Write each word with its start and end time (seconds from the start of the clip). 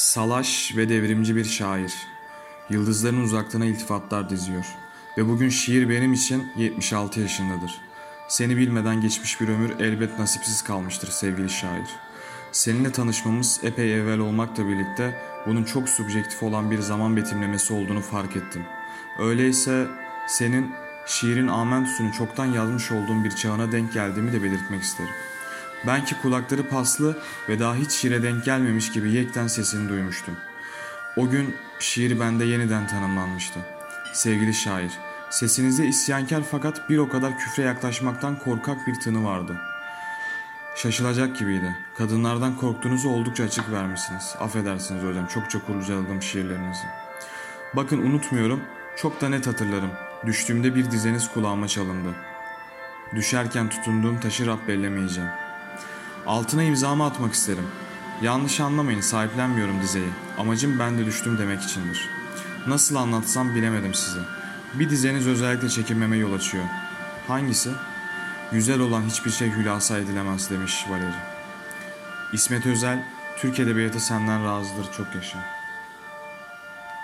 Salaş 0.00 0.76
ve 0.76 0.88
devrimci 0.88 1.36
bir 1.36 1.44
şair. 1.44 1.94
Yıldızların 2.70 3.22
uzaklığına 3.22 3.64
iltifatlar 3.64 4.30
diziyor. 4.30 4.64
Ve 5.18 5.28
bugün 5.28 5.48
şiir 5.48 5.88
benim 5.88 6.12
için 6.12 6.52
76 6.56 7.20
yaşındadır. 7.20 7.80
Seni 8.28 8.56
bilmeden 8.56 9.00
geçmiş 9.00 9.40
bir 9.40 9.48
ömür 9.48 9.80
elbet 9.80 10.18
nasipsiz 10.18 10.62
kalmıştır 10.62 11.08
sevgili 11.08 11.50
şair. 11.50 11.88
Seninle 12.52 12.92
tanışmamız 12.92 13.60
epey 13.62 13.94
evvel 13.94 14.18
olmakla 14.18 14.68
birlikte 14.68 15.22
bunun 15.46 15.64
çok 15.64 15.88
subjektif 15.88 16.42
olan 16.42 16.70
bir 16.70 16.78
zaman 16.78 17.16
betimlemesi 17.16 17.72
olduğunu 17.72 18.00
fark 18.00 18.36
ettim. 18.36 18.62
Öyleyse 19.18 19.86
senin 20.28 20.70
şiirin 21.06 21.48
amentüsünü 21.48 22.12
çoktan 22.12 22.46
yazmış 22.46 22.92
olduğum 22.92 23.24
bir 23.24 23.30
çağına 23.30 23.72
denk 23.72 23.92
geldiğimi 23.92 24.32
de 24.32 24.42
belirtmek 24.42 24.82
isterim. 24.82 25.14
Ben 25.86 26.04
ki 26.04 26.14
kulakları 26.22 26.68
paslı 26.68 27.18
ve 27.48 27.58
daha 27.58 27.74
hiç 27.74 27.90
şiire 27.90 28.22
denk 28.22 28.44
gelmemiş 28.44 28.92
gibi 28.92 29.12
yekten 29.12 29.46
sesini 29.46 29.88
duymuştum. 29.88 30.36
O 31.16 31.30
gün 31.30 31.56
şiir 31.78 32.20
bende 32.20 32.44
yeniden 32.44 32.88
tanımlanmıştı. 32.88 33.60
Sevgili 34.12 34.54
şair, 34.54 34.92
sesinizde 35.30 35.86
isyankar 35.86 36.42
fakat 36.50 36.90
bir 36.90 36.98
o 36.98 37.08
kadar 37.08 37.38
küfre 37.38 37.62
yaklaşmaktan 37.62 38.38
korkak 38.38 38.86
bir 38.86 39.00
tını 39.00 39.24
vardı. 39.24 39.56
Şaşılacak 40.76 41.38
gibiydi. 41.38 41.76
Kadınlardan 41.98 42.56
korktuğunuzu 42.56 43.08
oldukça 43.08 43.44
açık 43.44 43.72
vermişsiniz. 43.72 44.34
Affedersiniz 44.40 45.04
hocam, 45.04 45.26
çok 45.26 45.50
çok 45.50 45.66
kurcaladım 45.66 46.22
şiirlerinizi. 46.22 46.84
Bakın 47.76 47.98
unutmuyorum, 47.98 48.60
çok 48.96 49.20
da 49.20 49.28
net 49.28 49.46
hatırlarım. 49.46 49.90
Düştüğümde 50.26 50.74
bir 50.74 50.90
dizeniz 50.90 51.32
kulağıma 51.32 51.68
çalındı. 51.68 52.14
Düşerken 53.14 53.68
tutunduğum 53.68 54.20
taşı 54.20 54.46
Rab 54.46 54.68
bellemeyeceğim. 54.68 55.30
Altına 56.26 56.62
imzamı 56.62 57.04
atmak 57.04 57.34
isterim. 57.34 57.66
Yanlış 58.22 58.60
anlamayın 58.60 59.00
sahiplenmiyorum 59.00 59.82
dizeyi. 59.82 60.08
Amacım 60.38 60.78
ben 60.78 60.98
de 60.98 61.06
düştüm 61.06 61.38
demek 61.38 61.62
içindir. 61.62 62.08
Nasıl 62.66 62.96
anlatsam 62.96 63.54
bilemedim 63.54 63.94
size. 63.94 64.20
Bir 64.74 64.90
dizeniz 64.90 65.26
özellikle 65.26 65.68
çekinmeme 65.68 66.16
yol 66.16 66.32
açıyor. 66.32 66.64
Hangisi? 67.28 67.70
Güzel 68.52 68.80
olan 68.80 69.02
hiçbir 69.02 69.30
şey 69.30 69.50
hülasa 69.50 69.98
edilemez 69.98 70.50
demiş 70.50 70.84
Valeri. 70.90 71.14
İsmet 72.32 72.66
Özel, 72.66 73.04
Türk 73.38 73.60
Edebiyatı 73.60 74.00
senden 74.00 74.44
razıdır 74.44 74.92
çok 74.96 75.14
yaşa. 75.14 75.38